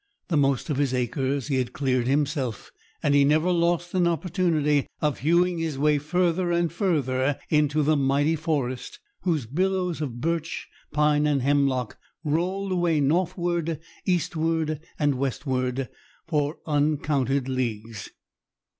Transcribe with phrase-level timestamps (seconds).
[0.29, 2.71] The most of his acres he had cleared himself,
[3.03, 7.95] and he never lost an opportunity of hewing his way further and further into the
[7.95, 15.87] mighty forest, whose billows of birch, pine, and hemlock rolled away northward, eastward, and westward
[16.25, 18.09] for uncounted leagues.